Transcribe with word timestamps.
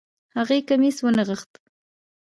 هغې 0.37 0.59
کميس 0.67 0.97
ونغښتۀ 1.01 1.57